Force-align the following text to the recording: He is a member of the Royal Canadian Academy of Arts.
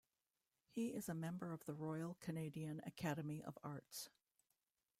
He 0.67 0.87
is 0.87 1.07
a 1.09 1.13
member 1.13 1.53
of 1.53 1.63
the 1.65 1.75
Royal 1.75 2.17
Canadian 2.21 2.81
Academy 2.87 3.43
of 3.43 3.59
Arts. 3.63 4.09